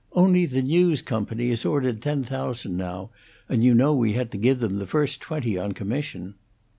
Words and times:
Only, 0.13 0.47
the 0.47 0.63
'News 0.63 1.03
Company' 1.03 1.49
has 1.49 1.63
ordered 1.63 2.01
ten 2.01 2.23
thousand 2.23 2.75
now; 2.75 3.11
and 3.47 3.63
you 3.63 3.75
know 3.75 3.93
we 3.93 4.13
had 4.13 4.31
to 4.31 4.37
give 4.39 4.57
them 4.57 4.79
the 4.79 4.87
first 4.87 5.21
twenty 5.21 5.59
on 5.59 5.73
commission." 5.73 6.33